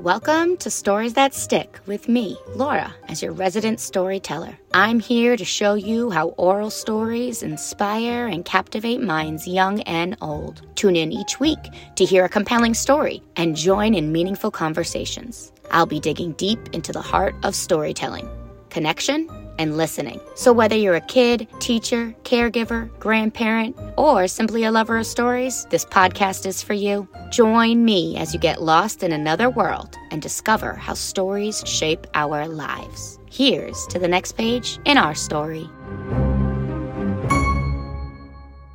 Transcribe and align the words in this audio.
Welcome 0.00 0.56
to 0.56 0.70
Stories 0.70 1.12
That 1.12 1.34
Stick 1.34 1.78
with 1.84 2.08
me, 2.08 2.38
Laura, 2.54 2.94
as 3.08 3.20
your 3.20 3.32
resident 3.32 3.80
storyteller. 3.80 4.58
I'm 4.72 4.98
here 4.98 5.36
to 5.36 5.44
show 5.44 5.74
you 5.74 6.08
how 6.08 6.28
oral 6.38 6.70
stories 6.70 7.42
inspire 7.42 8.26
and 8.26 8.42
captivate 8.42 9.02
minds 9.02 9.46
young 9.46 9.82
and 9.82 10.16
old. 10.22 10.62
Tune 10.74 10.96
in 10.96 11.12
each 11.12 11.38
week 11.38 11.58
to 11.96 12.06
hear 12.06 12.24
a 12.24 12.30
compelling 12.30 12.72
story 12.72 13.22
and 13.36 13.54
join 13.54 13.94
in 13.94 14.10
meaningful 14.10 14.50
conversations. 14.50 15.52
I'll 15.70 15.84
be 15.84 16.00
digging 16.00 16.32
deep 16.32 16.70
into 16.72 16.92
the 16.92 17.02
heart 17.02 17.34
of 17.42 17.54
storytelling, 17.54 18.26
connection, 18.70 19.28
and 19.60 19.76
listening. 19.76 20.18
So, 20.36 20.54
whether 20.54 20.74
you're 20.74 20.94
a 20.94 21.02
kid, 21.02 21.46
teacher, 21.58 22.14
caregiver, 22.24 22.88
grandparent, 22.98 23.76
or 23.98 24.26
simply 24.26 24.64
a 24.64 24.72
lover 24.72 24.96
of 24.96 25.06
stories, 25.06 25.66
this 25.68 25.84
podcast 25.84 26.46
is 26.46 26.62
for 26.62 26.72
you. 26.72 27.06
Join 27.30 27.84
me 27.84 28.16
as 28.16 28.32
you 28.32 28.40
get 28.40 28.62
lost 28.62 29.02
in 29.02 29.12
another 29.12 29.50
world 29.50 29.96
and 30.10 30.22
discover 30.22 30.72
how 30.72 30.94
stories 30.94 31.62
shape 31.66 32.06
our 32.14 32.48
lives. 32.48 33.18
Here's 33.30 33.86
to 33.88 33.98
the 33.98 34.08
next 34.08 34.32
page 34.32 34.78
in 34.86 34.96
our 34.96 35.14
story. 35.14 35.68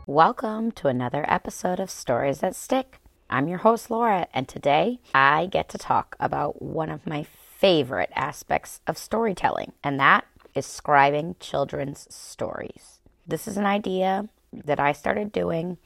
Welcome 0.06 0.72
to 0.74 0.88
another 0.88 1.26
episode 1.28 1.80
of 1.80 1.90
Stories 1.90 2.42
That 2.42 2.56
Stick. 2.56 3.00
I'm 3.28 3.48
your 3.48 3.58
host, 3.58 3.90
Laura, 3.90 4.28
and 4.36 4.48
today 4.48 5.00
I 5.16 5.48
get 5.48 5.68
to 5.70 5.80
talk 5.80 6.16
about 6.20 6.62
one 6.62 6.92
of 6.92 7.08
my 7.08 7.24
favorite 7.24 8.12
aspects 8.16 8.82
of 8.86 9.00
storytelling, 9.00 9.72
and 9.84 10.00
that 10.00 10.26
is 10.56 10.66
scribing 10.66 11.36
children's 11.40 12.08
stories. 12.14 13.00
This 13.28 13.48
is 13.48 13.58
an 13.58 13.66
idea 13.66 14.30
that 14.52 14.80
I 14.80 14.94
started 14.94 15.32
doing 15.32 15.78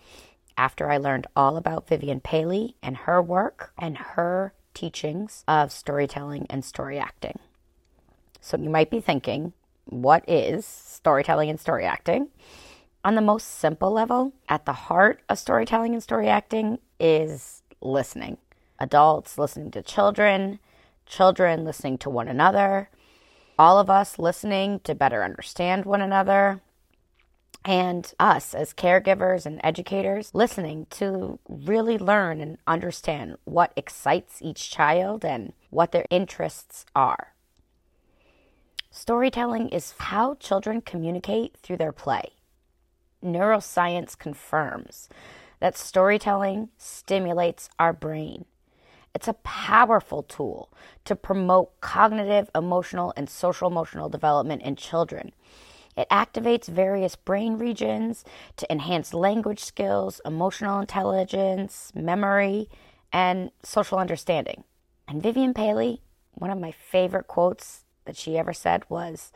after 0.58 0.92
I 0.92 0.98
learned 0.98 1.28
all 1.36 1.58
about 1.58 1.88
Vivian 1.88 2.20
Paley 2.20 2.76
and 2.84 2.96
her 2.98 3.22
work 3.22 3.74
and 3.78 3.98
her 3.98 4.54
teachings 4.74 5.44
of 5.48 5.72
storytelling 5.72 6.46
and 6.50 6.64
story 6.64 7.00
acting. 7.00 7.40
So 8.42 8.58
you 8.58 8.70
might 8.70 8.90
be 8.90 9.02
thinking, 9.02 9.54
what 9.86 10.24
is 10.28 10.66
storytelling 10.66 11.50
and 11.50 11.60
story 11.60 11.86
acting? 11.86 12.28
On 13.04 13.16
the 13.16 13.22
most 13.22 13.60
simple 13.60 13.92
level, 13.92 14.34
at 14.48 14.66
the 14.66 14.74
heart 14.74 15.22
of 15.30 15.40
storytelling 15.40 15.94
and 15.94 16.04
story 16.04 16.28
acting 16.28 16.80
is 17.00 17.64
listening. 17.82 18.38
Adults 18.78 19.38
listening 19.38 19.72
to 19.72 19.82
children, 19.82 20.60
children 21.06 21.64
listening 21.66 21.98
to 22.00 22.10
one 22.10 22.28
another, 22.28 22.90
all 23.60 23.78
of 23.78 23.90
us 23.90 24.18
listening 24.18 24.80
to 24.86 24.96
better 24.96 25.22
understand 25.22 25.84
one 25.84 26.02
another, 26.02 26.62
and 27.66 28.14
us 28.18 28.56
as 28.56 28.74
caregivers 28.74 29.46
and 29.46 29.60
educators 29.62 30.34
listening 30.34 30.88
to 30.90 31.38
really 31.50 31.98
learn 31.98 32.40
and 32.40 32.58
understand 32.66 33.36
what 33.44 33.74
excites 33.76 34.42
each 34.42 34.72
child 34.72 35.26
and 35.26 35.52
what 35.72 35.92
their 35.92 36.06
interests 36.10 36.86
are. 36.96 37.34
Storytelling 38.90 39.68
is 39.70 39.94
how 40.00 40.36
children 40.36 40.80
communicate 40.80 41.58
through 41.62 41.78
their 41.78 41.92
play. 41.92 42.32
Neuroscience 43.22 44.18
confirms 44.18 45.10
that 45.60 45.78
storytelling 45.78 46.70
stimulates 46.78 47.70
our 47.78 47.92
brain 47.92 48.46
it's 49.16 49.28
a 49.28 49.34
powerful 49.34 50.24
tool 50.24 50.72
to 51.06 51.16
promote 51.16 51.80
cognitive, 51.82 52.50
emotional, 52.54 53.14
and 53.16 53.30
social 53.30 53.68
emotional 53.68 54.10
development 54.10 54.62
in 54.62 54.76
children. 54.76 55.34
It 55.98 56.08
activates 56.10 56.68
various 56.68 57.16
brain 57.16 57.58
regions 57.58 58.24
to 58.58 58.72
enhance 58.72 59.14
language 59.14 59.60
skills, 59.60 60.22
emotional 60.24 60.80
intelligence, 60.80 61.92
memory, 61.94 62.70
and 63.12 63.52
social 63.64 63.98
understanding. 63.98 64.64
And 65.08 65.22
Vivian 65.22 65.54
Paley, 65.54 66.02
one 66.36 66.52
of 66.52 66.60
my 66.60 66.72
favorite 66.72 67.28
quotes 67.28 67.84
that 68.06 68.16
she 68.16 68.38
ever 68.38 68.54
said 68.54 68.84
was, 68.88 69.32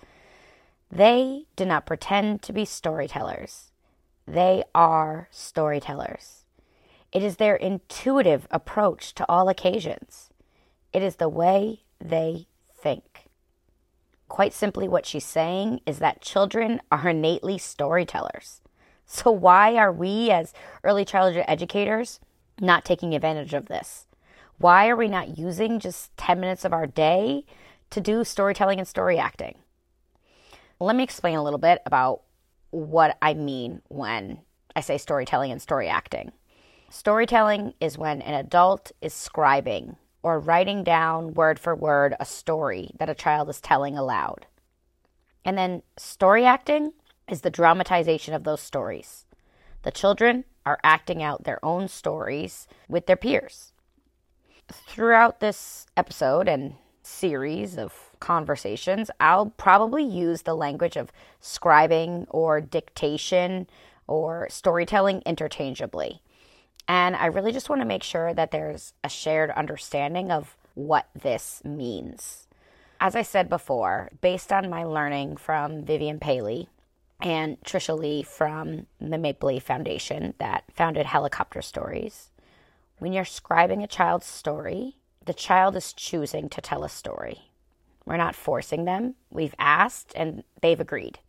They 0.91 1.47
do 1.55 1.65
not 1.65 1.85
pretend 1.85 2.41
to 2.43 2.53
be 2.53 2.65
storytellers, 2.65 3.71
they 4.25 4.63
are 4.73 5.27
storytellers. 5.31 6.42
It 7.13 7.21
is 7.21 7.37
their 7.37 7.55
intuitive 7.55 8.47
approach 8.49 9.13
to 9.15 9.25
all 9.29 9.47
occasions. 9.47 10.31
It 10.91 11.03
is 11.03 11.17
the 11.17 11.29
way 11.29 11.83
they 12.03 12.47
think. 12.75 13.29
Quite 14.27 14.51
simply, 14.51 14.87
what 14.87 15.05
she's 15.05 15.25
saying 15.25 15.81
is 15.85 15.99
that 15.99 16.21
children 16.21 16.81
are 16.91 17.09
innately 17.09 17.59
storytellers. 17.59 18.61
So, 19.05 19.29
why 19.29 19.75
are 19.75 19.91
we, 19.91 20.31
as 20.31 20.53
early 20.83 21.05
childhood 21.05 21.45
educators, 21.47 22.19
not 22.59 22.83
taking 22.83 23.13
advantage 23.13 23.53
of 23.53 23.67
this? 23.67 24.07
Why 24.57 24.89
are 24.89 24.95
we 24.95 25.07
not 25.07 25.37
using 25.37 25.79
just 25.79 26.15
10 26.17 26.39
minutes 26.39 26.65
of 26.65 26.73
our 26.73 26.87
day 26.87 27.45
to 27.91 28.01
do 28.01 28.23
storytelling 28.23 28.79
and 28.79 28.87
story 28.87 29.19
acting? 29.19 29.59
Let 30.79 30.95
me 30.95 31.03
explain 31.03 31.35
a 31.35 31.43
little 31.43 31.59
bit 31.59 31.83
about 31.85 32.21
what 32.71 33.19
I 33.21 33.35
mean 33.35 33.83
when 33.89 34.39
I 34.75 34.81
say 34.81 34.97
storytelling 34.97 35.51
and 35.51 35.61
story 35.61 35.87
acting. 35.87 36.31
Storytelling 36.95 37.73
is 37.81 37.97
when 37.97 38.21
an 38.21 38.35
adult 38.35 38.91
is 39.01 39.15
scribing 39.15 39.95
or 40.21 40.39
writing 40.39 40.83
down 40.83 41.33
word 41.33 41.57
for 41.57 41.75
word 41.75 42.13
a 42.19 42.23
story 42.23 42.91
that 42.99 43.09
a 43.09 43.15
child 43.15 43.49
is 43.49 43.59
telling 43.59 43.97
aloud. 43.97 44.45
And 45.43 45.57
then 45.57 45.81
story 45.97 46.45
acting 46.45 46.93
is 47.27 47.41
the 47.41 47.49
dramatization 47.49 48.35
of 48.35 48.43
those 48.43 48.61
stories. 48.61 49.25
The 49.81 49.89
children 49.89 50.45
are 50.67 50.77
acting 50.83 51.23
out 51.23 51.45
their 51.45 51.57
own 51.65 51.87
stories 51.87 52.67
with 52.87 53.07
their 53.07 53.15
peers. 53.15 53.71
Throughout 54.71 55.39
this 55.39 55.87
episode 55.97 56.47
and 56.47 56.75
series 57.01 57.75
of 57.75 58.11
conversations, 58.19 59.09
I'll 59.19 59.47
probably 59.57 60.03
use 60.03 60.43
the 60.43 60.55
language 60.55 60.95
of 60.95 61.11
scribing 61.41 62.27
or 62.29 62.61
dictation 62.61 63.67
or 64.05 64.47
storytelling 64.51 65.23
interchangeably. 65.25 66.21
And 66.87 67.15
I 67.15 67.27
really 67.27 67.51
just 67.51 67.69
want 67.69 67.81
to 67.81 67.87
make 67.87 68.03
sure 68.03 68.33
that 68.33 68.51
there's 68.51 68.93
a 69.03 69.09
shared 69.09 69.51
understanding 69.51 70.31
of 70.31 70.57
what 70.75 71.07
this 71.15 71.61
means. 71.63 72.47
As 72.99 73.15
I 73.15 73.21
said 73.21 73.49
before, 73.49 74.09
based 74.21 74.51
on 74.51 74.69
my 74.69 74.83
learning 74.83 75.37
from 75.37 75.83
Vivian 75.83 76.19
Paley 76.19 76.69
and 77.21 77.59
Trisha 77.61 77.97
Lee 77.97 78.23
from 78.23 78.87
the 78.99 79.17
Maple 79.17 79.49
Leaf 79.49 79.63
Foundation 79.63 80.33
that 80.39 80.63
founded 80.73 81.05
Helicopter 81.05 81.61
Stories, 81.61 82.29
when 82.99 83.13
you're 83.13 83.23
scribing 83.23 83.83
a 83.83 83.87
child's 83.87 84.25
story, 84.25 84.95
the 85.25 85.33
child 85.33 85.75
is 85.75 85.93
choosing 85.93 86.49
to 86.49 86.61
tell 86.61 86.83
a 86.83 86.89
story. 86.89 87.49
We're 88.05 88.17
not 88.17 88.35
forcing 88.35 88.85
them. 88.85 89.15
We've 89.29 89.55
asked 89.57 90.13
and 90.15 90.43
they've 90.61 90.79
agreed. 90.79 91.19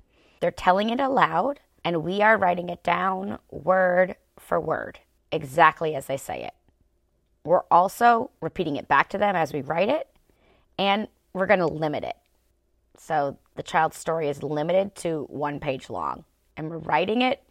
They're 0.41 0.51
telling 0.51 0.91
it 0.91 1.01
aloud 1.01 1.61
and 1.85 2.03
we 2.03 2.23
are 2.23 2.37
writing 2.37 2.69
it 2.69 2.83
down 2.83 3.39
word 3.51 4.17
for 4.39 4.61
word 4.61 4.99
exactly 5.35 5.95
as 5.95 6.07
they 6.07 6.17
say 6.17 6.45
it. 6.45 6.55
We're 7.45 7.65
also 7.71 8.31
repeating 8.41 8.77
it 8.77 8.89
back 8.89 9.11
to 9.11 9.19
them 9.19 9.37
as 9.37 9.53
we 9.53 9.61
write 9.61 9.89
it, 9.89 10.09
and 10.79 11.09
we're 11.35 11.47
going 11.47 11.61
to 11.61 11.67
limit 11.67 12.05
it. 12.05 12.17
So 12.97 13.37
the 13.57 13.63
child's 13.63 13.99
story 13.99 14.29
is 14.29 14.43
limited 14.43 14.95
to 14.97 15.27
one 15.29 15.61
page 15.61 15.91
long, 15.91 16.25
and 16.57 16.71
we're 16.71 16.79
writing 16.79 17.21
it 17.21 17.43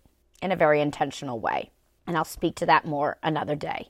in 0.42 0.52
a 0.52 0.56
very 0.56 0.82
intentional 0.82 1.40
way. 1.40 1.70
And 2.08 2.18
I'll 2.18 2.26
speak 2.26 2.56
to 2.56 2.66
that 2.66 2.86
more 2.86 3.18
another 3.22 3.56
day. 3.56 3.90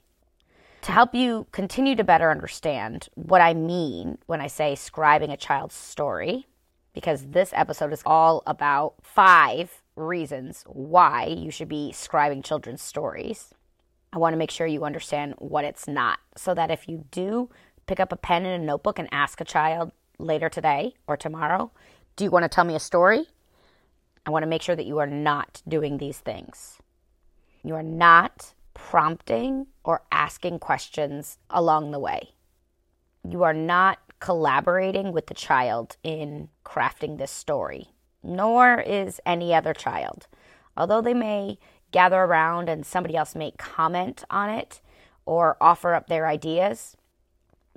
To 0.82 0.92
help 0.92 1.16
you 1.16 1.48
continue 1.52 1.96
to 1.96 2.04
better 2.04 2.30
understand 2.30 3.08
what 3.16 3.40
I 3.40 3.54
mean 3.54 4.18
when 4.26 4.42
I 4.42 4.48
say 4.48 4.74
scribing 4.74 5.32
a 5.32 5.38
child's 5.38 5.76
story, 5.76 6.48
because 6.94 7.28
this 7.28 7.52
episode 7.54 7.94
is 7.94 8.04
all 8.06 8.44
about 8.46 8.96
five 9.02 9.82
reasons 9.96 10.64
why 10.68 11.26
you 11.26 11.50
should 11.50 11.70
be 11.70 11.92
scribing 11.94 12.44
children's 12.44 12.82
stories. 12.82 13.54
I 14.14 14.20
want 14.20 14.34
to 14.34 14.38
make 14.38 14.52
sure 14.52 14.68
you 14.68 14.86
understand 14.86 15.34
what 15.40 15.66
it's 15.66 15.88
not 15.88 16.20
so 16.38 16.54
that 16.54 16.70
if 16.70 16.88
you 16.88 17.06
do 17.10 17.50
pick 17.88 18.00
up 18.00 18.12
a 18.12 18.16
pen 18.16 18.46
and 18.46 18.62
a 18.62 18.66
notebook 18.66 19.00
and 19.00 19.10
ask 19.12 19.42
a 19.42 19.46
child 19.46 19.92
later 20.20 20.50
today 20.50 20.94
or 21.08 21.18
tomorrow, 21.18 21.72
do 22.16 22.24
you 22.24 22.30
want 22.30 22.44
to 22.44 22.50
tell 22.50 22.64
me 22.64 22.76
a 22.76 22.80
story? 22.80 23.26
I 24.24 24.30
want 24.30 24.44
to 24.44 24.48
make 24.48 24.62
sure 24.62 24.76
that 24.76 24.86
you 24.86 25.00
are 25.00 25.08
not 25.08 25.64
doing 25.68 25.98
these 25.98 26.20
things. 26.20 26.78
You 27.64 27.74
are 27.74 27.84
not 27.84 28.54
prompting 28.76 29.66
or 29.84 30.04
asking 30.12 30.60
questions 30.60 31.40
along 31.50 31.90
the 31.90 32.00
way. 32.00 32.30
You 33.28 33.42
are 33.42 33.54
not 33.54 33.98
collaborating 34.20 35.12
with 35.12 35.26
the 35.26 35.34
child 35.34 35.98
in 36.04 36.50
crafting 36.64 37.18
this 37.18 37.32
story, 37.32 37.90
nor 38.22 38.80
is 38.80 39.20
any 39.26 39.56
other 39.56 39.74
child. 39.74 40.28
Although 40.78 41.02
they 41.02 41.16
may 41.16 41.58
gather 41.94 42.22
around 42.22 42.68
and 42.68 42.86
somebody 42.86 43.16
else 43.16 43.36
may 43.36 43.52
comment 43.52 44.26
on 44.30 44.50
it 44.50 44.82
or 45.26 45.56
offer 45.62 45.94
up 45.94 46.08
their 46.08 46.28
ideas. 46.28 46.98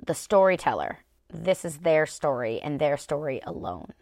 The 0.05 0.13
storyteller, 0.13 0.99
this 1.33 1.63
is 1.63 1.77
their 1.77 2.05
story 2.05 2.59
and 2.61 2.79
their 2.79 2.97
story 2.97 3.39
alone. 3.45 3.93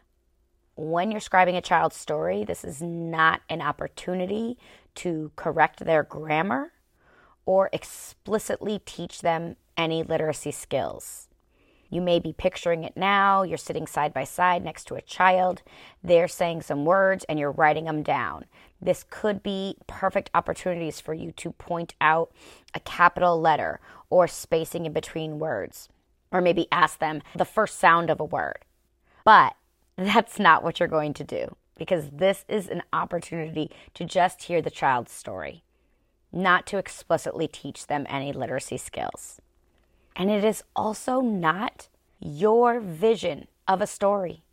When 0.76 1.12
you're 1.12 1.22
scribing 1.22 1.56
a 1.56 1.62
child's 1.62 1.96
story, 1.96 2.44
this 2.44 2.64
is 2.64 2.82
not 2.82 3.42
an 3.50 3.62
opportunity 3.62 4.58
to 4.96 5.32
correct 5.36 5.86
their 5.86 6.04
grammar 6.04 6.72
or 7.46 7.70
explicitly 7.72 8.82
teach 8.86 9.22
them 9.22 9.56
any 9.78 10.02
literacy 10.02 10.52
skills. 10.52 11.28
You 11.96 12.02
may 12.02 12.20
be 12.20 12.34
picturing 12.34 12.84
it 12.84 12.98
now. 12.98 13.44
You're 13.44 13.58
sitting 13.58 13.88
side 13.88 14.14
by 14.14 14.26
side 14.26 14.66
next 14.66 14.84
to 14.88 14.96
a 14.96 15.02
child. 15.02 15.64
They're 16.04 16.28
saying 16.28 16.64
some 16.64 16.84
words 16.84 17.24
and 17.30 17.40
you're 17.40 17.54
writing 17.54 17.86
them 17.86 18.04
down. 18.04 18.48
This 18.82 19.06
could 19.10 19.42
be 19.42 19.78
perfect 19.88 20.30
opportunities 20.34 21.00
for 21.00 21.14
you 21.14 21.32
to 21.32 21.54
point 21.54 21.96
out 22.02 22.34
a 22.74 22.82
capital 22.82 23.40
letter 23.40 23.80
or 24.10 24.28
spacing 24.28 24.86
in 24.86 24.92
between 24.92 25.40
words, 25.40 25.88
or 26.34 26.42
maybe 26.42 26.68
ask 26.70 27.00
them 27.00 27.22
the 27.34 27.46
first 27.46 27.80
sound 27.80 28.10
of 28.10 28.20
a 28.20 28.26
word. 28.26 28.66
But 29.24 29.56
that's 29.96 30.38
not 30.38 30.64
what 30.64 30.82
you're 30.82 30.90
going 30.90 31.14
to 31.14 31.24
do 31.24 31.56
because 31.78 32.10
this 32.10 32.44
is 32.50 32.68
an 32.68 32.84
opportunity 32.92 33.72
to 33.94 34.04
just 34.04 34.44
hear 34.44 34.62
the 34.62 34.70
child's 34.70 35.14
story, 35.14 35.64
not 36.34 36.66
to 36.68 36.78
explicitly 36.78 37.48
teach 37.48 37.88
them 37.88 38.06
any 38.10 38.34
literacy 38.34 38.76
skills. 38.76 39.40
And 40.16 40.32
it 40.32 40.44
is 40.44 40.64
also 40.76 41.22
not 41.22 41.90
your 42.20 42.80
vision 42.80 43.48
of 43.68 43.82
a 43.82 43.88
story. 43.88 44.44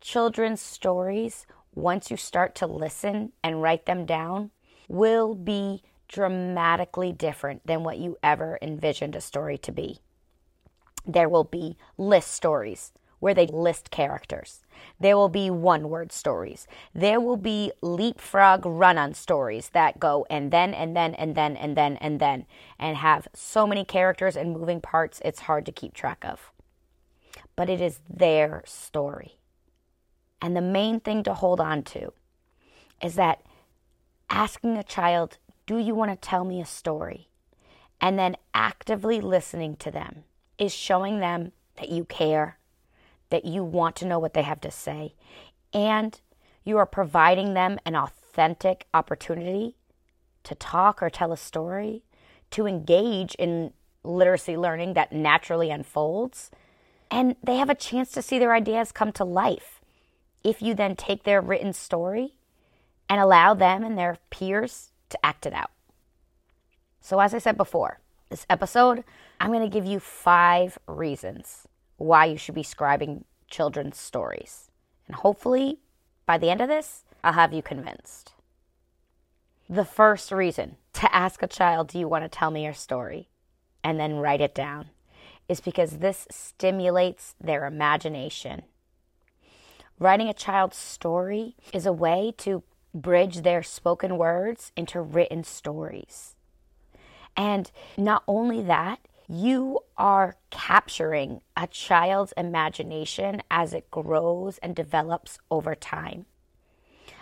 Children's 0.00 0.62
stories, 0.62 1.46
once 1.74 2.10
you 2.10 2.16
start 2.16 2.54
to 2.56 2.66
listen 2.66 3.32
and 3.42 3.62
write 3.62 3.86
them 3.86 4.06
down, 4.06 4.50
will 4.88 5.34
be 5.34 5.82
dramatically 6.08 7.12
different 7.12 7.66
than 7.66 7.84
what 7.84 7.98
you 7.98 8.16
ever 8.22 8.58
envisioned 8.62 9.14
a 9.14 9.20
story 9.20 9.58
to 9.58 9.72
be. 9.72 10.00
There 11.06 11.28
will 11.28 11.44
be 11.44 11.76
list 11.96 12.32
stories 12.32 12.92
where 13.20 13.34
they 13.34 13.46
list 13.46 13.90
characters. 13.90 14.62
There 14.98 15.16
will 15.16 15.28
be 15.28 15.50
one 15.50 15.88
word 15.88 16.10
stories. 16.10 16.66
There 16.94 17.20
will 17.20 17.36
be 17.36 17.70
leapfrog 17.80 18.66
run 18.66 18.98
on 18.98 19.14
stories 19.14 19.70
that 19.70 20.00
go 20.00 20.26
and 20.28 20.50
then 20.50 20.74
and 20.74 20.96
then 20.96 21.14
and 21.14 21.34
then 21.34 21.56
and 21.56 21.76
then 21.76 21.96
and 21.98 22.18
then 22.18 22.46
and 22.78 22.96
have 22.96 23.28
so 23.34 23.66
many 23.66 23.84
characters 23.84 24.36
and 24.36 24.52
moving 24.52 24.80
parts 24.80 25.20
it's 25.24 25.40
hard 25.40 25.66
to 25.66 25.72
keep 25.72 25.94
track 25.94 26.24
of. 26.24 26.50
But 27.54 27.70
it 27.70 27.80
is 27.80 28.00
their 28.08 28.62
story. 28.66 29.36
And 30.42 30.56
the 30.56 30.62
main 30.62 31.00
thing 31.00 31.22
to 31.24 31.34
hold 31.34 31.60
on 31.60 31.82
to 31.84 32.12
is 33.02 33.14
that 33.16 33.42
asking 34.30 34.76
a 34.76 34.82
child, 34.82 35.36
Do 35.66 35.76
you 35.76 35.94
want 35.94 36.10
to 36.10 36.16
tell 36.16 36.44
me 36.44 36.60
a 36.60 36.66
story? 36.66 37.28
And 38.00 38.18
then 38.18 38.36
actively 38.54 39.20
listening 39.20 39.76
to 39.76 39.90
them 39.90 40.24
is 40.58 40.72
showing 40.72 41.20
them 41.20 41.52
that 41.76 41.90
you 41.90 42.06
care 42.06 42.56
that 43.30 43.44
you 43.44 43.64
want 43.64 43.96
to 43.96 44.06
know 44.06 44.18
what 44.18 44.34
they 44.34 44.42
have 44.42 44.60
to 44.60 44.70
say, 44.70 45.14
and 45.72 46.20
you 46.64 46.76
are 46.76 46.86
providing 46.86 47.54
them 47.54 47.78
an 47.86 47.96
authentic 47.96 48.86
opportunity 48.92 49.76
to 50.42 50.54
talk 50.54 51.02
or 51.02 51.10
tell 51.10 51.32
a 51.32 51.36
story, 51.36 52.02
to 52.50 52.66
engage 52.66 53.34
in 53.36 53.72
literacy 54.02 54.56
learning 54.56 54.94
that 54.94 55.12
naturally 55.12 55.70
unfolds, 55.70 56.50
and 57.10 57.36
they 57.42 57.56
have 57.56 57.70
a 57.70 57.74
chance 57.74 58.10
to 58.12 58.22
see 58.22 58.38
their 58.38 58.54
ideas 58.54 58.92
come 58.92 59.12
to 59.12 59.24
life. 59.24 59.80
If 60.42 60.62
you 60.62 60.74
then 60.74 60.96
take 60.96 61.24
their 61.24 61.40
written 61.40 61.72
story 61.72 62.34
and 63.08 63.20
allow 63.20 63.54
them 63.54 63.84
and 63.84 63.98
their 63.98 64.18
peers 64.30 64.90
to 65.10 65.26
act 65.26 65.44
it 65.44 65.52
out. 65.52 65.70
So, 67.00 67.18
as 67.20 67.34
I 67.34 67.38
said 67.38 67.56
before, 67.56 67.98
this 68.28 68.46
episode, 68.48 69.04
I'm 69.40 69.50
going 69.50 69.68
to 69.68 69.74
give 69.74 69.86
you 69.86 69.98
five 69.98 70.78
reasons 70.86 71.66
why 72.00 72.24
you 72.24 72.36
should 72.38 72.54
be 72.54 72.62
scribing 72.62 73.24
children's 73.48 73.98
stories. 73.98 74.70
And 75.06 75.16
hopefully, 75.16 75.78
by 76.24 76.38
the 76.38 76.50
end 76.50 76.60
of 76.60 76.68
this, 76.68 77.04
I'll 77.22 77.34
have 77.34 77.52
you 77.52 77.62
convinced. 77.62 78.32
The 79.68 79.84
first 79.84 80.32
reason 80.32 80.76
to 80.94 81.14
ask 81.14 81.42
a 81.42 81.46
child, 81.46 81.88
Do 81.88 81.98
you 81.98 82.08
want 82.08 82.24
to 82.24 82.28
tell 82.28 82.50
me 82.50 82.64
your 82.64 82.74
story? 82.74 83.28
and 83.82 83.98
then 83.98 84.16
write 84.16 84.40
it 84.40 84.54
down 84.54 84.90
is 85.48 85.60
because 85.60 85.98
this 85.98 86.26
stimulates 86.30 87.34
their 87.40 87.66
imagination. 87.66 88.62
Writing 89.98 90.28
a 90.28 90.34
child's 90.34 90.76
story 90.76 91.56
is 91.72 91.86
a 91.86 91.92
way 91.92 92.32
to 92.38 92.62
bridge 92.94 93.38
their 93.42 93.62
spoken 93.62 94.16
words 94.16 94.70
into 94.76 95.00
written 95.00 95.44
stories. 95.44 96.34
And 97.36 97.70
not 97.96 98.22
only 98.28 98.62
that, 98.62 99.00
you 99.32 99.78
are 99.96 100.34
capturing 100.50 101.40
a 101.56 101.64
child's 101.68 102.32
imagination 102.36 103.40
as 103.48 103.72
it 103.72 103.88
grows 103.88 104.58
and 104.58 104.74
develops 104.74 105.38
over 105.52 105.76
time. 105.76 106.26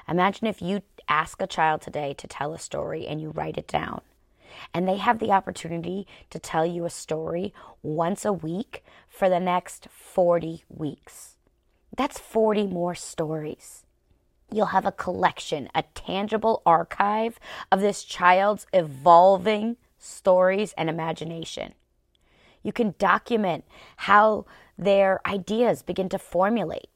Imagine 0.08 0.46
if 0.46 0.62
you 0.62 0.80
ask 1.06 1.42
a 1.42 1.46
child 1.46 1.82
today 1.82 2.14
to 2.14 2.26
tell 2.26 2.54
a 2.54 2.58
story 2.58 3.06
and 3.06 3.20
you 3.20 3.28
write 3.28 3.58
it 3.58 3.68
down. 3.68 4.00
And 4.72 4.88
they 4.88 4.96
have 4.96 5.18
the 5.18 5.32
opportunity 5.32 6.06
to 6.30 6.38
tell 6.38 6.64
you 6.64 6.86
a 6.86 6.90
story 6.90 7.52
once 7.82 8.24
a 8.24 8.32
week 8.32 8.82
for 9.06 9.28
the 9.28 9.38
next 9.38 9.88
40 9.90 10.64
weeks. 10.70 11.36
That's 11.94 12.18
40 12.18 12.68
more 12.68 12.94
stories. 12.94 13.84
You'll 14.50 14.66
have 14.66 14.86
a 14.86 14.92
collection, 14.92 15.68
a 15.74 15.82
tangible 15.94 16.62
archive 16.64 17.38
of 17.70 17.82
this 17.82 18.02
child's 18.02 18.66
evolving 18.72 19.76
stories 19.98 20.72
and 20.78 20.88
imagination. 20.88 21.74
You 22.62 22.72
can 22.72 22.94
document 22.98 23.64
how 23.96 24.46
their 24.76 25.20
ideas 25.26 25.82
begin 25.82 26.08
to 26.10 26.18
formulate. 26.18 26.88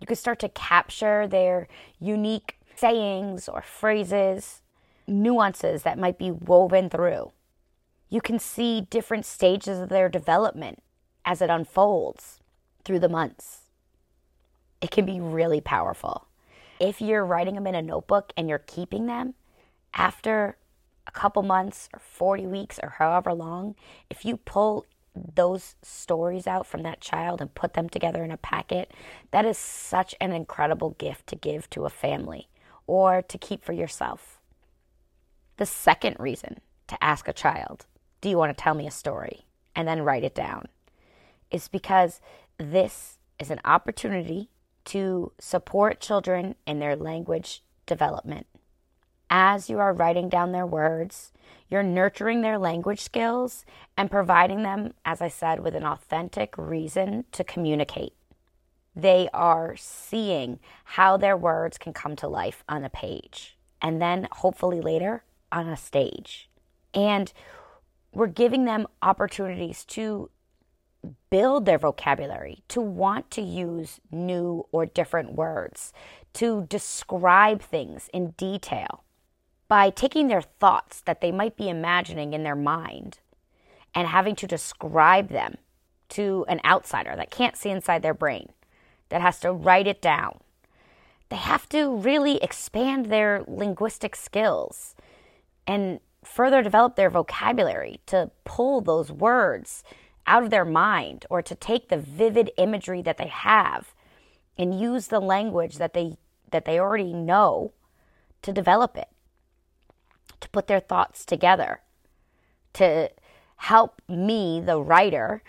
You 0.00 0.06
can 0.06 0.16
start 0.16 0.38
to 0.40 0.48
capture 0.48 1.26
their 1.26 1.68
unique 1.98 2.58
sayings 2.74 3.48
or 3.48 3.62
phrases, 3.62 4.62
nuances 5.06 5.82
that 5.82 5.98
might 5.98 6.18
be 6.18 6.30
woven 6.30 6.90
through. 6.90 7.32
You 8.08 8.20
can 8.20 8.38
see 8.38 8.82
different 8.82 9.24
stages 9.24 9.78
of 9.78 9.88
their 9.88 10.08
development 10.08 10.82
as 11.24 11.42
it 11.42 11.50
unfolds 11.50 12.40
through 12.84 13.00
the 13.00 13.08
months. 13.08 13.62
It 14.80 14.90
can 14.90 15.06
be 15.06 15.20
really 15.20 15.60
powerful. 15.60 16.28
If 16.78 17.00
you're 17.00 17.24
writing 17.24 17.54
them 17.54 17.66
in 17.66 17.74
a 17.74 17.82
notebook 17.82 18.32
and 18.36 18.48
you're 18.48 18.58
keeping 18.58 19.06
them, 19.06 19.34
after 19.94 20.56
a 21.06 21.10
couple 21.10 21.42
months 21.42 21.88
or 21.94 22.00
40 22.00 22.46
weeks 22.46 22.78
or 22.82 22.90
however 22.98 23.32
long, 23.32 23.74
if 24.10 24.24
you 24.24 24.36
pull 24.36 24.86
those 25.14 25.76
stories 25.82 26.46
out 26.46 26.66
from 26.66 26.82
that 26.82 27.00
child 27.00 27.40
and 27.40 27.54
put 27.54 27.74
them 27.74 27.88
together 27.88 28.22
in 28.22 28.30
a 28.30 28.36
packet, 28.36 28.92
that 29.30 29.44
is 29.46 29.56
such 29.56 30.14
an 30.20 30.32
incredible 30.32 30.90
gift 30.98 31.26
to 31.28 31.36
give 31.36 31.70
to 31.70 31.86
a 31.86 31.90
family 31.90 32.48
or 32.86 33.22
to 33.22 33.38
keep 33.38 33.64
for 33.64 33.72
yourself. 33.72 34.38
The 35.56 35.66
second 35.66 36.16
reason 36.18 36.60
to 36.88 37.02
ask 37.02 37.28
a 37.28 37.32
child, 37.32 37.86
Do 38.20 38.28
you 38.28 38.36
want 38.36 38.56
to 38.56 38.62
tell 38.62 38.74
me 38.74 38.86
a 38.86 38.90
story? 38.90 39.46
and 39.76 39.86
then 39.86 40.00
write 40.00 40.24
it 40.24 40.34
down, 40.34 40.66
is 41.50 41.68
because 41.68 42.18
this 42.56 43.18
is 43.38 43.50
an 43.50 43.60
opportunity 43.62 44.48
to 44.86 45.32
support 45.38 46.00
children 46.00 46.54
in 46.66 46.78
their 46.78 46.96
language 46.96 47.62
development 47.84 48.46
as 49.30 49.68
you 49.68 49.78
are 49.78 49.92
writing 49.92 50.28
down 50.28 50.52
their 50.52 50.66
words, 50.66 51.32
you're 51.68 51.82
nurturing 51.82 52.42
their 52.42 52.58
language 52.58 53.00
skills 53.00 53.64
and 53.96 54.10
providing 54.10 54.62
them, 54.62 54.94
as 55.04 55.20
I 55.20 55.28
said, 55.28 55.60
with 55.60 55.74
an 55.74 55.84
authentic 55.84 56.56
reason 56.56 57.24
to 57.32 57.42
communicate. 57.42 58.12
They 58.94 59.28
are 59.34 59.76
seeing 59.76 60.58
how 60.84 61.16
their 61.16 61.36
words 61.36 61.76
can 61.76 61.92
come 61.92 62.16
to 62.16 62.28
life 62.28 62.64
on 62.68 62.84
a 62.84 62.90
page 62.90 63.56
and 63.82 64.00
then 64.00 64.28
hopefully 64.32 64.80
later 64.80 65.24
on 65.52 65.68
a 65.68 65.76
stage. 65.76 66.48
And 66.94 67.32
we're 68.12 68.26
giving 68.26 68.64
them 68.64 68.86
opportunities 69.02 69.84
to 69.86 70.30
build 71.30 71.66
their 71.66 71.78
vocabulary, 71.78 72.62
to 72.68 72.80
want 72.80 73.30
to 73.32 73.42
use 73.42 74.00
new 74.10 74.66
or 74.72 74.86
different 74.86 75.34
words, 75.34 75.92
to 76.34 76.66
describe 76.68 77.60
things 77.60 78.08
in 78.12 78.30
detail 78.32 79.04
by 79.68 79.90
taking 79.90 80.28
their 80.28 80.42
thoughts 80.42 81.00
that 81.02 81.20
they 81.20 81.32
might 81.32 81.56
be 81.56 81.68
imagining 81.68 82.32
in 82.32 82.42
their 82.42 82.56
mind 82.56 83.18
and 83.94 84.08
having 84.08 84.36
to 84.36 84.46
describe 84.46 85.28
them 85.28 85.56
to 86.08 86.44
an 86.48 86.60
outsider 86.64 87.14
that 87.16 87.30
can't 87.30 87.56
see 87.56 87.70
inside 87.70 88.02
their 88.02 88.14
brain, 88.14 88.50
that 89.08 89.20
has 89.20 89.40
to 89.40 89.52
write 89.52 89.86
it 89.86 90.00
down. 90.00 90.38
They 91.28 91.36
have 91.36 91.68
to 91.70 91.96
really 91.96 92.36
expand 92.42 93.06
their 93.06 93.42
linguistic 93.48 94.14
skills 94.14 94.94
and 95.66 95.98
further 96.22 96.62
develop 96.62 96.94
their 96.94 97.10
vocabulary 97.10 98.00
to 98.06 98.30
pull 98.44 98.80
those 98.80 99.10
words 99.10 99.82
out 100.26 100.42
of 100.42 100.50
their 100.50 100.64
mind 100.64 101.24
or 101.30 101.42
to 101.42 101.54
take 101.54 101.88
the 101.88 101.96
vivid 101.96 102.50
imagery 102.56 103.02
that 103.02 103.16
they 103.16 103.28
have 103.28 103.94
and 104.58 104.78
use 104.78 105.08
the 105.08 105.20
language 105.20 105.78
that 105.78 105.94
they 105.94 106.16
that 106.50 106.64
they 106.64 106.78
already 106.78 107.12
know 107.12 107.72
to 108.42 108.52
develop 108.52 108.96
it 108.96 109.08
to 110.40 110.48
put 110.50 110.66
their 110.66 110.80
thoughts 110.80 111.24
together, 111.24 111.80
to 112.74 113.10
help 113.56 114.02
me, 114.08 114.60
the 114.60 114.80
writer, 114.80 115.42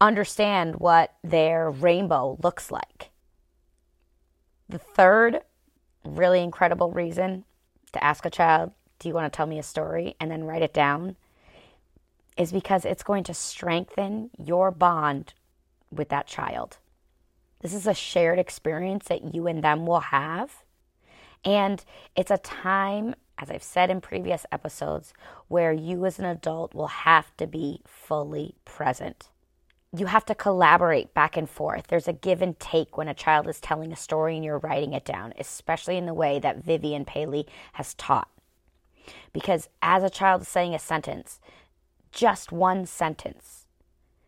understand 0.00 0.76
what 0.76 1.14
their 1.22 1.70
rainbow 1.70 2.38
looks 2.42 2.70
like. 2.70 3.10
The 4.68 4.78
third 4.78 5.40
really 6.04 6.42
incredible 6.42 6.90
reason 6.90 7.44
to 7.92 8.02
ask 8.02 8.24
a 8.24 8.30
child, 8.30 8.72
Do 8.98 9.08
you 9.08 9.14
want 9.14 9.32
to 9.32 9.36
tell 9.36 9.46
me 9.46 9.58
a 9.58 9.62
story? 9.62 10.16
and 10.20 10.30
then 10.30 10.44
write 10.44 10.62
it 10.62 10.74
down 10.74 11.16
is 12.36 12.52
because 12.52 12.84
it's 12.84 13.02
going 13.02 13.24
to 13.24 13.34
strengthen 13.34 14.30
your 14.38 14.70
bond 14.70 15.34
with 15.90 16.08
that 16.08 16.26
child. 16.26 16.78
This 17.60 17.74
is 17.74 17.86
a 17.86 17.94
shared 17.94 18.38
experience 18.38 19.06
that 19.06 19.34
you 19.34 19.46
and 19.46 19.62
them 19.62 19.86
will 19.86 20.00
have. 20.00 20.62
And 21.44 21.84
it's 22.16 22.30
a 22.30 22.38
time, 22.38 23.14
as 23.42 23.50
I've 23.50 23.62
said 23.62 23.90
in 23.90 24.00
previous 24.00 24.46
episodes, 24.52 25.12
where 25.48 25.72
you 25.72 26.06
as 26.06 26.20
an 26.20 26.24
adult 26.24 26.74
will 26.74 26.86
have 26.86 27.36
to 27.38 27.46
be 27.48 27.80
fully 27.84 28.54
present. 28.64 29.30
You 29.94 30.06
have 30.06 30.24
to 30.26 30.34
collaborate 30.34 31.12
back 31.12 31.36
and 31.36 31.50
forth. 31.50 31.88
There's 31.88 32.06
a 32.06 32.12
give 32.12 32.40
and 32.40 32.58
take 32.60 32.96
when 32.96 33.08
a 33.08 33.14
child 33.14 33.48
is 33.48 33.60
telling 33.60 33.92
a 33.92 33.96
story 33.96 34.36
and 34.36 34.44
you're 34.44 34.58
writing 34.58 34.92
it 34.92 35.04
down, 35.04 35.34
especially 35.38 35.96
in 35.96 36.06
the 36.06 36.14
way 36.14 36.38
that 36.38 36.62
Vivian 36.62 37.04
Paley 37.04 37.46
has 37.72 37.94
taught. 37.94 38.28
Because 39.32 39.68
as 39.82 40.04
a 40.04 40.10
child 40.10 40.42
is 40.42 40.48
saying 40.48 40.72
a 40.72 40.78
sentence, 40.78 41.40
just 42.12 42.52
one 42.52 42.86
sentence, 42.86 43.66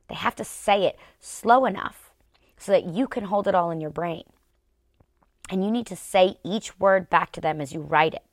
they 0.09 0.17
have 0.17 0.35
to 0.35 0.45
say 0.45 0.87
it 0.87 0.99
slow 1.21 1.67
enough 1.67 2.11
so 2.59 2.73
that 2.73 2.87
you 2.87 3.07
can 3.07 3.25
hold 3.25 3.47
it 3.47 3.55
all 3.55 3.71
in 3.71 3.81
your 3.81 3.91
brain. 3.91 4.25
And 5.49 5.65
you 5.65 5.71
need 5.71 5.87
to 5.87 5.97
say 5.97 6.37
each 6.43 6.81
word 6.81 7.09
back 7.09 7.31
to 7.33 7.41
them 7.41 7.61
as 7.61 7.73
you 7.73 7.81
write 7.81 8.15
it 8.15 8.25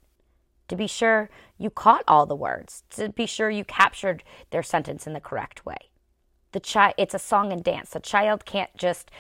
to 0.72 0.76
be 0.78 0.88
sure 0.88 1.30
you 1.58 1.70
caught 1.70 2.06
all 2.08 2.26
the 2.26 2.34
words, 2.34 2.84
to 2.92 3.10
be 3.10 3.26
sure 3.26 3.50
you 3.50 3.66
captured 3.66 4.24
their 4.52 4.64
sentence 4.64 5.06
in 5.06 5.12
the 5.12 5.20
correct 5.20 5.66
way. 5.66 5.76
The 6.54 6.62
child 6.62 6.94
it's 6.98 7.14
a 7.14 7.20
song 7.20 7.52
and 7.52 7.62
dance. 7.62 7.90
The 7.90 8.00
child 8.00 8.46
can't 8.46 8.74
just 8.78 9.12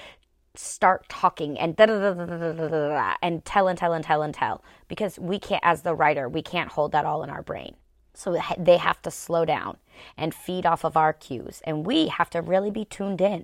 start 0.55 1.09
talking 1.09 1.59
and 1.59 1.75
da 1.75 1.87
da 1.87 2.13
da 2.13 2.67
da 2.69 3.15
and 3.21 3.43
tell 3.43 3.67
and 3.67 3.77
tell 3.77 3.91
and 3.91 4.03
tell 4.03 4.21
and 4.21 4.33
tell 4.33 4.63
because 4.87 5.19
we 5.19 5.39
can't 5.39 5.63
as 5.63 5.81
the 5.81 5.93
writer, 5.93 6.29
we 6.29 6.41
can't 6.41 6.71
hold 6.71 6.93
that 6.93 7.03
all 7.03 7.21
in 7.21 7.29
our 7.29 7.41
brain. 7.41 7.75
So 8.13 8.39
they 8.57 8.77
have 8.77 9.01
to 9.01 9.11
slow 9.11 9.43
down 9.43 9.75
and 10.15 10.33
feed 10.33 10.65
off 10.65 10.85
of 10.85 10.95
our 10.95 11.11
cues 11.11 11.61
and 11.65 11.85
we 11.85 12.07
have 12.07 12.29
to 12.29 12.41
really 12.41 12.71
be 12.71 12.85
tuned 12.85 13.19
in. 13.19 13.43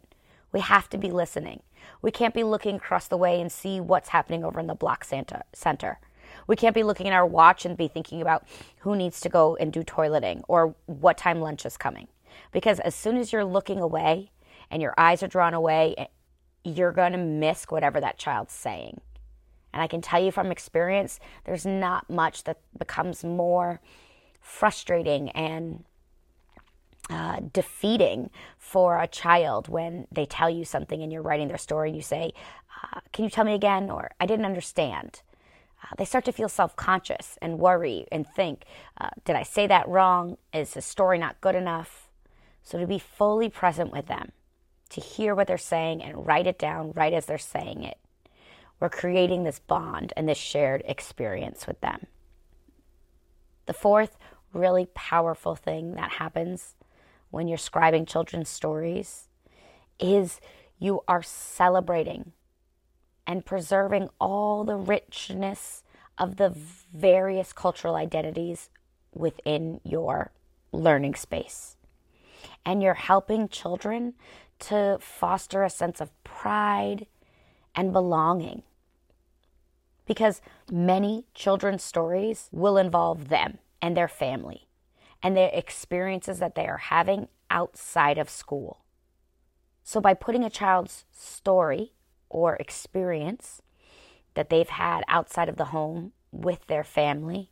We 0.53 0.61
have 0.61 0.87
to 0.91 0.97
be 0.97 1.11
listening. 1.11 1.61
We 2.01 2.11
can't 2.11 2.33
be 2.33 2.45
looking 2.45 2.77
across 2.77 3.09
the 3.09 3.17
way 3.17 3.41
and 3.41 3.51
see 3.51 3.81
what's 3.81 4.09
happening 4.09 4.45
over 4.45 4.61
in 4.61 4.67
the 4.67 4.75
block 4.75 5.03
center. 5.03 5.99
We 6.46 6.56
can't 6.56 6.75
be 6.75 6.84
looking 6.84 7.08
at 7.08 7.13
our 7.13 7.25
watch 7.25 7.65
and 7.65 7.75
be 7.75 7.88
thinking 7.88 8.22
about 8.22 8.48
who 8.79 8.96
needs 8.96 9.20
to 9.22 9.29
go 9.29 9.56
and 9.56 9.72
do 9.74 9.84
toileting 9.84 10.44
or 10.48 10.75
what 10.86 11.17
time 11.17 11.41
lunch 11.41 11.65
is 11.65 11.77
coming. 11.77 12.08
Because 12.51 12.79
as 12.79 12.96
soon 12.96 13.17
as 13.17 13.32
you're 13.34 13.46
looking 13.46 13.79
away 13.79 14.32
and 14.70 14.82
your 14.82 14.94
eyes 14.98 15.24
are 15.24 15.27
drawn 15.27 15.53
away, 15.53 15.96
eh, 15.98 16.06
you're 16.63 16.91
going 16.91 17.13
to 17.13 17.17
miss 17.17 17.65
whatever 17.65 18.00
that 18.00 18.17
child's 18.17 18.53
saying. 18.53 19.01
And 19.74 19.82
I 19.82 19.88
can 19.88 20.01
tell 20.01 20.22
you 20.22 20.32
from 20.32 20.51
experience, 20.51 21.20
there's 21.46 21.65
not 21.65 22.10
much 22.10 22.44
that 22.44 22.60
becomes 22.77 23.24
more 23.24 23.79
frustrating 24.41 25.29
and 25.32 25.84
uh, 27.10 27.39
defeating 27.53 28.29
for 28.58 29.00
a 29.01 29.08
child 29.08 29.70
when 29.70 30.08
they 30.12 30.25
tell 30.25 30.50
you 30.50 30.65
something 30.65 31.01
and 31.01 31.12
you're 31.12 31.22
writing 31.22 31.48
their 31.48 31.58
story 31.58 31.89
and 31.89 31.96
you 31.96 32.01
say, 32.01 32.34
uh, 32.84 33.00
Can 33.13 33.24
you 33.24 33.29
tell 33.29 33.46
me 33.46 33.53
again? 33.53 33.89
Or 33.89 34.12
I 34.20 34.25
didn't 34.25 34.46
understand. 34.46 35.22
Uh, 35.84 35.96
they 35.98 36.05
start 36.05 36.25
to 36.25 36.31
feel 36.31 36.50
self 36.50 36.75
conscious 36.75 37.38
and 37.41 37.60
worry 37.60 38.05
and 38.12 38.27
think, 38.27 38.65
uh, 39.00 39.10
Did 39.25 39.36
I 39.36 39.43
say 39.43 39.67
that 39.67 39.88
wrong? 39.88 40.38
Is 40.53 40.74
the 40.74 40.81
story 40.81 41.17
not 41.17 41.41
good 41.41 41.55
enough? 41.55 42.10
So 42.63 42.79
to 42.79 42.88
be 42.88 43.00
fully 43.00 43.50
present 43.50 43.91
with 43.91 44.07
them, 44.07 44.31
to 44.89 45.01
hear 45.01 45.36
what 45.36 45.48
they're 45.48 45.57
saying 45.57 46.03
and 46.03 46.25
write 46.25 46.48
it 46.48 46.60
down 46.60 46.91
right 46.93 47.13
as 47.13 47.25
they're 47.25 47.38
saying 47.38 47.84
it, 47.84 47.98
we're 48.79 48.89
creating 48.89 49.43
this 49.43 49.60
bond 49.60 50.13
and 50.15 50.27
this 50.27 50.38
shared 50.38 50.84
experience 50.86 51.65
with 51.65 51.79
them. 51.81 52.07
The 53.65 53.74
fourth 53.74 54.17
really 54.53 54.88
powerful 54.93 55.55
thing 55.55 55.96
that 55.96 56.13
happens 56.13 56.75
when 57.29 57.48
you're 57.48 57.57
scribing 57.57 58.07
children's 58.07 58.50
stories 58.50 59.27
is 60.00 60.39
you 60.79 61.01
are 61.07 61.24
celebrating 61.24 62.31
and 63.27 63.46
preserving 63.46 64.10
all 64.19 64.63
the 64.63 64.77
richness 64.77 65.84
of 66.17 66.38
the 66.38 66.55
various 66.93 67.51
cultural 67.51 67.96
identities 67.96 68.69
within 69.13 69.81
your 69.84 70.31
learning 70.72 71.13
space. 71.13 71.75
And 72.65 72.81
you're 72.81 72.93
helping 72.93 73.50
children 73.50 74.13
to 74.60 74.98
foster 75.01 75.63
a 75.63 75.69
sense 75.69 76.00
of 76.00 76.12
pride 76.24 77.05
and 77.75 77.91
belonging. 77.91 78.63
Because 80.05 80.41
many 80.72 81.25
children's 81.34 81.84
stories 81.84 82.50
will 82.53 82.77
involve 82.77 83.27
them 83.27 83.57
and 83.81 83.96
their 83.96 84.07
family 84.07 84.67
and 85.22 85.36
the 85.36 85.55
experiences 85.55 86.39
that 86.39 86.55
they 86.55 86.65
are 86.65 86.77
having 86.77 87.27
outside 87.50 88.17
of 88.17 88.29
school. 88.29 88.79
So, 89.84 90.01
by 90.01 90.13
putting 90.13 90.43
a 90.43 90.50
child's 90.50 91.05
story 91.12 91.93
or 92.29 92.55
experience 92.55 93.62
that 94.34 94.50
they've 94.50 94.69
had 94.69 95.03
outside 95.07 95.50
of 95.50 95.57
the 95.57 95.65
home 95.65 96.12
with 96.31 96.65
their 96.67 96.84
family 96.84 97.50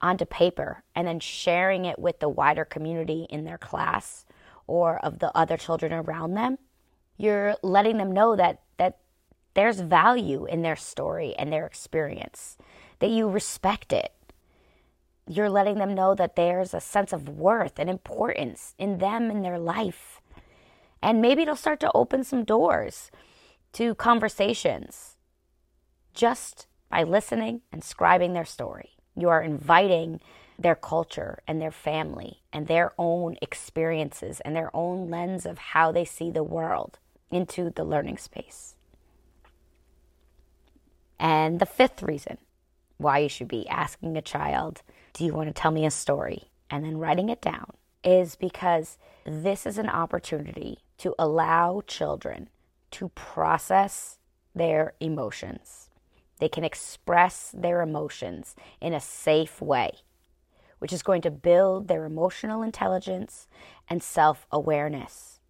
onto 0.00 0.24
paper 0.24 0.82
and 0.94 1.06
then 1.06 1.20
sharing 1.20 1.84
it 1.84 1.98
with 1.98 2.18
the 2.20 2.28
wider 2.28 2.64
community 2.64 3.26
in 3.30 3.44
their 3.44 3.58
class 3.58 4.24
or 4.66 4.98
of 5.04 5.18
the 5.18 5.36
other 5.36 5.56
children 5.56 5.92
around 5.92 6.34
them, 6.34 6.58
you're 7.16 7.54
letting 7.62 7.98
them 7.98 8.12
know 8.12 8.34
that, 8.34 8.60
that 8.78 8.98
there's 9.54 9.80
value 9.80 10.46
in 10.46 10.62
their 10.62 10.76
story 10.76 11.34
and 11.36 11.52
their 11.52 11.66
experience, 11.66 12.56
that 13.00 13.10
you 13.10 13.28
respect 13.28 13.92
it, 13.92 14.12
you're 15.28 15.50
letting 15.50 15.78
them 15.78 15.94
know 15.94 16.14
that 16.14 16.34
there's 16.34 16.74
a 16.74 16.80
sense 16.80 17.12
of 17.12 17.28
worth 17.28 17.78
and 17.78 17.90
importance 17.90 18.74
in 18.78 18.98
them 18.98 19.30
in 19.30 19.42
their 19.42 19.58
life. 19.58 20.20
And 21.02 21.20
maybe 21.20 21.42
it'll 21.42 21.56
start 21.56 21.80
to 21.80 21.92
open 21.94 22.24
some 22.24 22.44
doors 22.44 23.10
to 23.72 23.94
conversations 23.94 25.16
just 26.14 26.66
by 26.88 27.02
listening 27.02 27.62
and 27.72 27.82
scribing 27.82 28.34
their 28.34 28.44
story. 28.44 28.90
You 29.16 29.28
are 29.28 29.42
inviting 29.42 30.20
their 30.58 30.74
culture 30.74 31.40
and 31.46 31.60
their 31.60 31.70
family 31.70 32.42
and 32.52 32.66
their 32.66 32.92
own 32.98 33.36
experiences 33.40 34.40
and 34.40 34.54
their 34.54 34.74
own 34.74 35.08
lens 35.08 35.46
of 35.46 35.58
how 35.58 35.92
they 35.92 36.04
see 36.04 36.30
the 36.30 36.44
world 36.44 36.98
into 37.30 37.70
the 37.70 37.84
learning 37.84 38.18
space. 38.18 38.74
And 41.18 41.60
the 41.60 41.66
fifth 41.66 42.02
reason 42.02 42.38
why 42.98 43.18
you 43.18 43.28
should 43.28 43.48
be 43.48 43.68
asking 43.68 44.16
a 44.16 44.22
child 44.22 44.82
do 45.12 45.24
you 45.24 45.32
want 45.32 45.48
to 45.48 45.60
tell 45.60 45.70
me 45.70 45.84
a 45.84 45.90
story? 45.90 46.50
And 46.70 46.84
then 46.84 46.98
writing 46.98 47.28
it 47.30 47.42
down 47.42 47.72
is 48.04 48.36
because 48.36 48.96
this 49.24 49.66
is 49.66 49.76
an 49.76 49.88
opportunity 49.88 50.78
to 50.98 51.14
allow 51.18 51.82
children 51.86 52.48
to 52.92 53.08
process 53.10 54.18
their 54.54 54.94
emotions. 55.00 55.90
They 56.38 56.48
can 56.48 56.64
express 56.64 57.54
their 57.56 57.82
emotions 57.82 58.56
in 58.80 58.94
a 58.94 59.00
safe 59.00 59.60
way, 59.60 59.90
which 60.78 60.92
is 60.92 61.02
going 61.02 61.22
to 61.22 61.30
build 61.30 61.88
their 61.88 62.04
emotional 62.04 62.62
intelligence 62.62 63.46
and 63.88 64.02
self 64.02 64.46
awareness. 64.50 65.40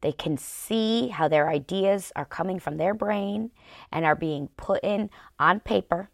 They 0.00 0.12
can 0.12 0.36
see 0.36 1.08
how 1.08 1.26
their 1.26 1.48
ideas 1.48 2.12
are 2.14 2.24
coming 2.24 2.60
from 2.60 2.76
their 2.76 2.94
brain 2.94 3.50
and 3.90 4.04
are 4.04 4.14
being 4.14 4.48
put 4.56 4.84
in 4.84 5.10
on 5.38 5.60
paper 5.60 6.10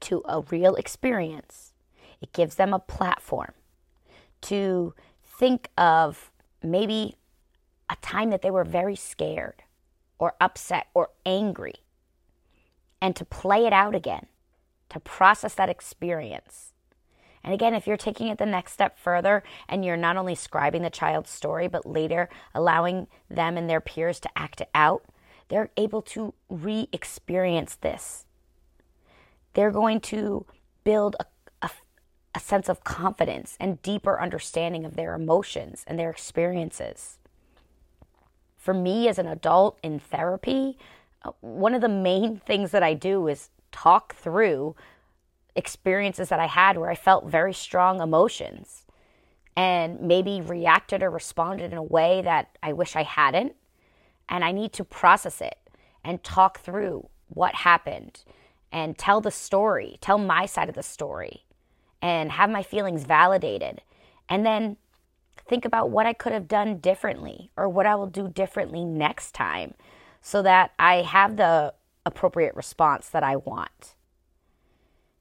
to 0.00 0.22
a 0.26 0.40
real 0.40 0.76
experience. 0.76 1.72
It 2.22 2.32
gives 2.32 2.54
them 2.54 2.72
a 2.72 2.78
platform 2.78 3.52
to 4.42 4.94
think 5.22 5.68
of 5.76 6.30
maybe 6.62 7.16
a 7.90 7.96
time 7.96 8.30
that 8.30 8.42
they 8.42 8.50
were 8.50 8.64
very 8.64 8.96
scared 8.96 9.62
or 10.18 10.34
upset 10.40 10.86
or 10.94 11.10
angry 11.26 11.74
and 13.02 13.16
to 13.16 13.24
play 13.24 13.66
it 13.66 13.72
out 13.72 13.94
again, 13.94 14.26
to 14.88 15.00
process 15.00 15.54
that 15.54 15.68
experience. 15.68 16.72
And 17.42 17.54
again, 17.54 17.74
if 17.74 17.86
you're 17.86 17.96
taking 17.96 18.28
it 18.28 18.38
the 18.38 18.46
next 18.46 18.72
step 18.72 18.98
further 18.98 19.42
and 19.68 19.84
you're 19.84 19.96
not 19.96 20.16
only 20.16 20.34
scribing 20.34 20.82
the 20.82 20.90
child's 20.90 21.30
story, 21.30 21.68
but 21.68 21.86
later 21.86 22.28
allowing 22.54 23.06
them 23.28 23.56
and 23.56 23.68
their 23.68 23.80
peers 23.80 24.20
to 24.20 24.30
act 24.36 24.60
it 24.60 24.70
out, 24.74 25.04
they're 25.48 25.70
able 25.76 26.02
to 26.02 26.34
re 26.48 26.88
experience 26.92 27.74
this 27.76 28.26
they're 29.54 29.70
going 29.70 30.00
to 30.00 30.46
build 30.84 31.16
a, 31.18 31.26
a, 31.62 31.70
a 32.34 32.40
sense 32.40 32.68
of 32.68 32.84
confidence 32.84 33.56
and 33.60 33.82
deeper 33.82 34.20
understanding 34.20 34.84
of 34.84 34.96
their 34.96 35.14
emotions 35.14 35.84
and 35.86 35.98
their 35.98 36.10
experiences. 36.10 37.18
For 38.60 38.74
me 38.74 39.08
as 39.08 39.18
an 39.18 39.26
adult 39.26 39.78
in 39.82 39.98
therapy, 39.98 40.76
uh, 41.24 41.32
one 41.40 41.74
of 41.74 41.80
the 41.80 41.88
main 41.88 42.36
things 42.46 42.70
that 42.72 42.82
I 42.82 42.92
do 42.92 43.26
is 43.26 43.48
talk 43.72 44.14
through 44.14 44.76
experiences 45.56 46.28
that 46.28 46.38
I 46.38 46.46
had 46.46 46.76
where 46.76 46.90
I 46.90 46.94
felt 46.94 47.24
very 47.24 47.54
strong 47.54 48.00
emotions 48.00 48.84
and 49.56 50.00
maybe 50.00 50.42
reacted 50.42 51.02
or 51.02 51.10
responded 51.10 51.72
in 51.72 51.78
a 51.78 51.82
way 51.82 52.20
that 52.22 52.56
I 52.62 52.74
wish 52.74 52.96
I 52.96 53.02
hadn't. 53.02 53.56
And 54.28 54.44
I 54.44 54.52
need 54.52 54.74
to 54.74 54.84
process 54.84 55.40
it 55.40 55.58
and 56.04 56.22
talk 56.22 56.60
through 56.60 57.08
what 57.28 57.54
happened 57.54 58.22
and 58.70 58.96
tell 58.96 59.22
the 59.22 59.30
story, 59.30 59.96
tell 60.00 60.18
my 60.18 60.44
side 60.46 60.68
of 60.68 60.74
the 60.74 60.82
story, 60.82 61.44
and 62.02 62.30
have 62.32 62.50
my 62.50 62.62
feelings 62.62 63.04
validated. 63.04 63.80
And 64.28 64.44
then 64.44 64.76
think 65.50 65.64
about 65.64 65.90
what 65.90 66.06
I 66.06 66.12
could 66.12 66.32
have 66.32 66.46
done 66.46 66.78
differently 66.78 67.50
or 67.56 67.68
what 67.68 67.84
I 67.84 67.96
will 67.96 68.06
do 68.06 68.28
differently 68.28 68.84
next 68.84 69.32
time 69.32 69.74
so 70.22 70.42
that 70.42 70.70
I 70.78 71.02
have 71.02 71.36
the 71.36 71.74
appropriate 72.06 72.54
response 72.54 73.08
that 73.08 73.24
I 73.24 73.34
want. 73.34 73.96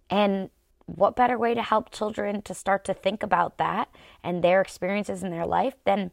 And 0.08 0.52
what 0.86 1.16
better 1.16 1.36
way 1.36 1.56
to 1.56 1.64
help 1.64 1.92
children 1.92 2.44
to 2.44 2.54
start 2.54 2.86
to 2.86 2.94
think 2.94 3.24
about 3.24 3.58
that 3.58 3.90
and 4.24 4.44
their 4.44 4.62
experiences 4.62 5.24
in 5.24 5.32
their 5.32 5.48
life 5.48 5.74
than 5.84 6.12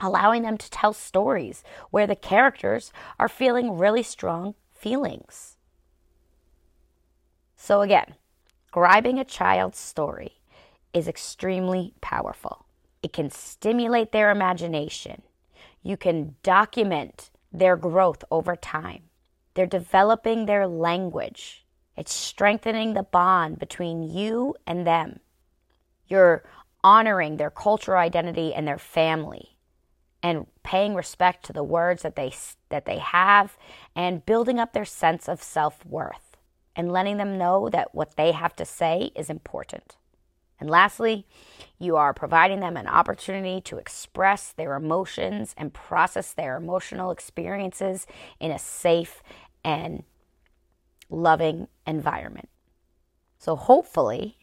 allowing 0.00 0.42
them 0.42 0.56
to 0.56 0.70
tell 0.70 0.92
stories 0.92 1.64
where 1.90 2.06
the 2.06 2.14
characters 2.14 2.92
are 3.18 3.28
feeling 3.28 3.76
really 3.76 4.04
strong 4.04 4.54
feelings. 4.72 5.56
So, 7.56 7.80
again, 7.80 8.14
scribing 8.72 9.18
a 9.18 9.24
child's 9.24 9.78
story 9.78 10.40
is 10.92 11.08
extremely 11.08 11.94
powerful. 12.00 12.63
It 13.04 13.12
can 13.12 13.28
stimulate 13.28 14.12
their 14.12 14.30
imagination. 14.30 15.20
You 15.82 15.98
can 15.98 16.36
document 16.42 17.28
their 17.52 17.76
growth 17.76 18.24
over 18.30 18.56
time. 18.56 19.02
They're 19.52 19.66
developing 19.66 20.46
their 20.46 20.66
language. 20.66 21.66
It's 21.98 22.14
strengthening 22.14 22.94
the 22.94 23.02
bond 23.02 23.58
between 23.58 24.02
you 24.02 24.54
and 24.66 24.86
them. 24.86 25.20
You're 26.08 26.44
honoring 26.82 27.36
their 27.36 27.50
cultural 27.50 27.98
identity 27.98 28.54
and 28.54 28.66
their 28.66 28.78
family 28.78 29.58
and 30.22 30.46
paying 30.62 30.94
respect 30.94 31.44
to 31.44 31.52
the 31.52 31.62
words 31.62 32.00
that 32.04 32.16
they 32.16 32.32
that 32.70 32.86
they 32.86 33.00
have 33.00 33.58
and 33.94 34.24
building 34.24 34.58
up 34.58 34.72
their 34.72 34.86
sense 34.86 35.28
of 35.28 35.42
self-worth 35.42 36.38
and 36.74 36.90
letting 36.90 37.18
them 37.18 37.36
know 37.36 37.68
that 37.68 37.94
what 37.94 38.16
they 38.16 38.32
have 38.32 38.56
to 38.56 38.64
say 38.64 39.12
is 39.14 39.28
important. 39.28 39.98
And 40.64 40.70
lastly, 40.70 41.26
you 41.78 41.96
are 41.96 42.14
providing 42.14 42.60
them 42.60 42.78
an 42.78 42.86
opportunity 42.86 43.60
to 43.60 43.76
express 43.76 44.50
their 44.50 44.76
emotions 44.76 45.54
and 45.58 45.74
process 45.74 46.32
their 46.32 46.56
emotional 46.56 47.10
experiences 47.10 48.06
in 48.40 48.50
a 48.50 48.58
safe 48.58 49.22
and 49.62 50.04
loving 51.10 51.68
environment. 51.86 52.48
So, 53.36 53.56
hopefully, 53.56 54.38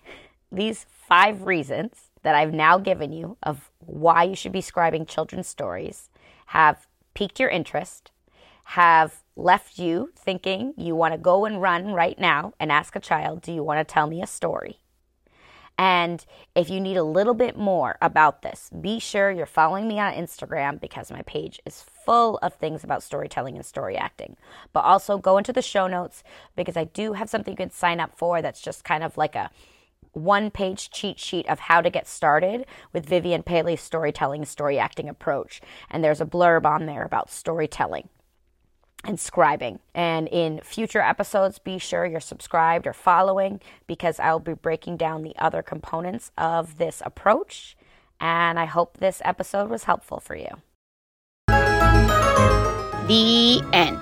these 0.51 0.86
five 0.92 1.48
reasons 1.48 2.12
that 2.22 2.36
I've 2.36 2.54
now 2.54 2.78
given 2.78 3.12
you 3.12 3.36
of 3.42 3.72
why 3.80 4.22
you 4.22 4.36
should 4.36 4.51
be 4.51 4.62
scribing 4.62 5.08
children's 5.08 5.48
stories 5.48 6.12
have 6.46 6.86
piqued 7.16 7.40
your 7.40 7.50
interest, 7.50 8.12
have 8.66 9.24
left 9.36 9.80
you 9.80 10.12
thinking 10.16 10.75
you 10.78 10.96
want 10.96 11.16
to 11.16 11.18
go 11.18 11.46
and 11.46 11.63
run 11.63 11.94
right 11.94 12.20
now 12.20 12.54
and 12.60 12.72
ask 12.72 12.96
a 12.96 13.00
child, 13.00 13.42
Do 13.42 13.51
you 13.51 13.63
want 13.63 13.80
to 13.80 13.92
tell 13.92 14.06
me 14.06 14.22
a 14.22 14.28
story? 14.28 14.81
And 15.78 16.24
if 16.54 16.70
you 16.70 16.80
need 16.80 16.98
a 16.98 17.04
little 17.04 17.34
bit 17.34 17.58
more 17.58 17.98
about 18.01 18.42
this, 18.42 18.70
be 18.82 19.00
sure 19.00 19.32
you're 19.32 19.46
following 19.46 19.88
me 19.88 20.00
on 20.00 20.13
Instagram 20.13 20.80
because 20.80 21.12
my 21.12 21.24
page 21.24 21.60
is 21.66 21.84
full 22.06 22.38
of 22.38 22.54
things 22.54 22.84
about 22.84 23.04
storytelling 23.04 23.56
and 23.56 23.66
story 23.66 23.98
acting. 23.98 24.36
But 24.74 24.82
also 24.82 25.18
go 25.18 25.38
into 25.38 25.54
the 25.54 25.62
show 25.62 25.88
notes 25.88 26.24
because 26.56 26.78
I 26.78 26.84
do 26.84 27.13
have 27.13 27.30
something 27.30 27.54
you 27.54 27.58
can 27.58 27.72
sign 27.72 28.00
up 28.00 28.16
for 28.16 28.42
that's 28.42 28.62
just 28.62 28.84
kind 28.84 29.04
of 29.04 29.18
like 29.18 29.36
a 29.36 29.50
one 30.13 30.51
page 30.51 30.90
cheat 30.92 31.20
sheet 31.20 31.48
of 31.48 31.60
how 31.60 31.82
to 31.82 31.90
get 31.90 32.08
started 32.08 32.66
with 32.94 33.06
Vivian 33.06 33.44
Paley's 33.44 33.82
storytelling 33.82 34.46
story 34.46 34.78
acting 34.78 35.10
approach. 35.10 35.62
And 35.90 36.04
there's 36.04 36.22
a 36.22 36.25
blurb 36.25 36.66
on 36.66 36.86
there 36.86 37.04
about 37.04 37.32
storytelling 37.32 38.10
and 39.03 39.17
scribing. 39.17 39.79
And 39.93 40.27
in 40.27 40.60
future 40.63 41.01
episodes, 41.01 41.60
be 41.60 41.77
sure 41.77 42.05
you're 42.05 42.20
subscribed 42.20 42.88
or 42.88 42.93
following 42.93 43.60
because 43.88 44.20
I'll 44.20 44.39
be 44.39 44.53
breaking 44.53 44.98
down 44.98 45.24
the 45.24 45.36
other 45.38 45.62
components 45.62 46.31
of 46.38 46.77
this 46.77 47.01
approach. 47.05 47.75
And 48.20 48.60
I 48.60 48.65
hope 48.65 48.98
this 48.98 49.22
episode 49.25 49.70
was 49.70 49.86
helpful 49.86 50.20
for 50.20 50.36
you. 50.36 50.62
The 53.08 53.62
end. 53.74 54.01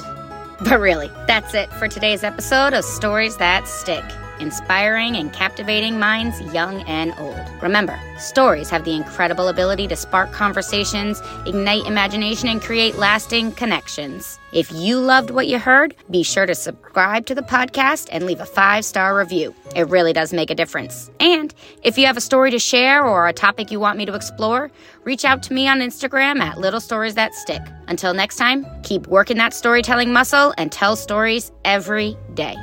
But 0.67 0.79
really, 0.79 1.09
that's 1.25 1.53
it 1.53 1.71
for 1.73 1.88
today's 1.88 2.23
episode 2.23 2.73
of 2.73 2.83
Stories 2.83 3.38
That 3.38 3.67
Stick 3.67 4.03
inspiring 4.39 5.15
and 5.15 5.31
captivating 5.33 5.99
minds 5.99 6.41
young 6.53 6.81
and 6.83 7.13
old. 7.19 7.38
Remember, 7.62 8.00
stories 8.17 8.69
have 8.69 8.86
the 8.86 8.95
incredible 8.95 9.50
ability 9.50 9.88
to 9.89 9.95
spark 9.95 10.32
conversations, 10.32 11.22
ignite 11.45 11.86
imagination, 11.86 12.48
and 12.50 12.62
create 12.62 12.95
lasting 12.95 13.52
connections. 13.54 14.39
If 14.54 14.72
you 14.72 15.00
loved 15.00 15.30
what 15.30 15.48
you 15.48 15.60
heard, 15.60 15.95
be 16.10 16.24
sure 16.24 16.45
to 16.45 16.56
subscribe 16.56 17.26
to 17.28 17.36
the 17.36 17.41
podcast 17.41 18.10
and 18.12 18.26
leave 18.26 18.39
a 18.39 18.45
five 18.45 18.86
star 18.86 19.17
review. 19.17 19.54
It 19.76 19.89
really 19.89 20.13
does 20.13 20.34
make 20.34 20.50
a 20.50 20.56
difference. 20.56 21.12
And 21.19 21.54
if 21.84 21.98
you 21.98 22.06
have 22.08 22.17
a 22.17 22.22
story 22.22 22.52
to 22.52 22.60
share 22.60 23.06
or 23.06 23.28
a 23.28 23.34
topic 23.34 23.72
you 23.72 23.80
want 23.80 23.98
me 23.98 24.06
to 24.06 24.15
explore, 24.15 24.72
reach 25.04 25.26
out 25.26 25.43
to 25.43 25.54
me 25.54 25.67
on 25.67 25.80
Instagram 25.80 26.39
at 26.39 26.58
Little 26.58 26.80
Stories 26.80 27.15
That 27.15 27.34
Stick. 27.34 27.62
Until 27.88 28.13
next 28.13 28.38
time, 28.38 28.65
keep 28.84 29.08
working 29.08 29.38
that 29.38 29.54
storytelling 29.54 30.13
muscle 30.13 30.54
and 30.58 30.72
tell 30.72 30.95
stories 30.95 31.52
every 31.65 32.17
day. 32.34 32.56